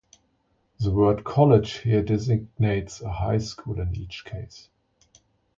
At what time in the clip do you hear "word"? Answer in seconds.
0.89-1.23